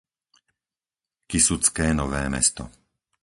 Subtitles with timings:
[1.29, 2.63] Kysucké Nové Mesto